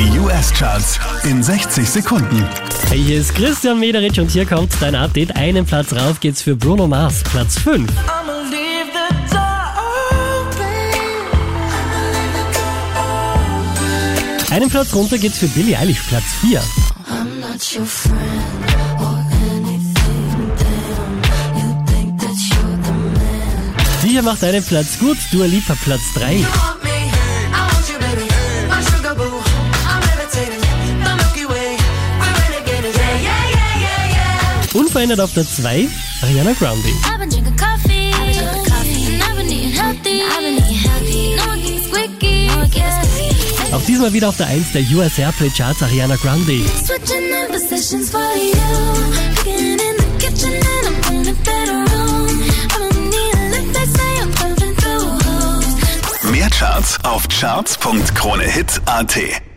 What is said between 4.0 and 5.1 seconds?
und hier kommt dein